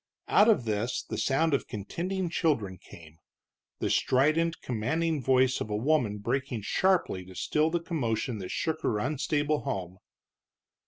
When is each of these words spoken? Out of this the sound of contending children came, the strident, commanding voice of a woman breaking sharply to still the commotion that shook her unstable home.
Out 0.27 0.49
of 0.49 0.65
this 0.65 1.03
the 1.03 1.17
sound 1.19 1.53
of 1.53 1.67
contending 1.67 2.27
children 2.31 2.79
came, 2.79 3.19
the 3.77 3.91
strident, 3.91 4.59
commanding 4.63 5.21
voice 5.21 5.61
of 5.61 5.69
a 5.69 5.75
woman 5.75 6.17
breaking 6.17 6.63
sharply 6.63 7.23
to 7.25 7.35
still 7.35 7.69
the 7.69 7.79
commotion 7.79 8.39
that 8.39 8.49
shook 8.49 8.81
her 8.81 8.97
unstable 8.97 9.59
home. 9.59 9.99